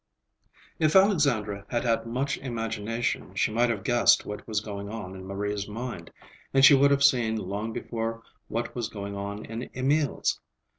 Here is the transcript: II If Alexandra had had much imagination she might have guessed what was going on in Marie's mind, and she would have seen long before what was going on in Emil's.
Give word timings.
II 0.79 0.87
If 0.87 0.95
Alexandra 0.95 1.67
had 1.69 1.83
had 1.83 2.07
much 2.07 2.39
imagination 2.39 3.35
she 3.35 3.51
might 3.51 3.69
have 3.69 3.83
guessed 3.83 4.25
what 4.25 4.47
was 4.47 4.59
going 4.59 4.89
on 4.89 5.13
in 5.15 5.27
Marie's 5.27 5.67
mind, 5.67 6.09
and 6.55 6.65
she 6.65 6.73
would 6.73 6.89
have 6.89 7.03
seen 7.03 7.35
long 7.35 7.71
before 7.71 8.23
what 8.47 8.73
was 8.73 8.89
going 8.89 9.15
on 9.15 9.45
in 9.45 9.69
Emil's. 9.75 10.39